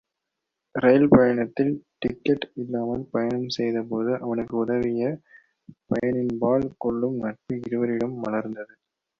ரயில் 0.75 1.09
பணத்தில் 1.09 1.69
டிக்கட்டு 2.01 2.47
இல்லாமல் 2.55 3.03
பயணம் 3.11 3.47
செய்த 3.49 3.83
போது 3.83 4.11
அவனுக்கு 4.19 4.55
உதவிய 4.57 5.11
பயணியின்பால் 5.91 6.67
கொள்ளும் 6.77 7.17
நட்பு 7.17 7.55
இருவரிடம் 7.67 8.17
மலர்ந்தது. 8.23 8.73